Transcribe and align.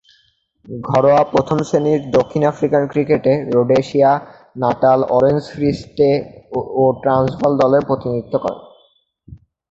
ঘরোয়া 0.85 1.21
প্রথম-শ্রেণীর 1.31 2.01
দক্ষিণ 2.11 2.41
আফ্রিকান 2.43 2.83
ক্রিকেটে 2.87 3.33
Rhodesia, 3.53 4.11
Natal, 4.55 4.99
Orange 5.09 5.41
Free 5.49 5.69
State 5.73 6.09
ও 6.75 6.83
ট্রান্সভাল 7.01 7.51
দলের 7.57 7.83
প্রতিনিধিত্ব 7.85 8.35
করেন। 8.37 8.61